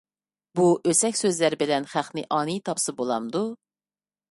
[0.59, 3.45] بۇ ئۆسەك سۆزلەر بىلەن خەقنى ئانىي تاپسا بولامدۇ؟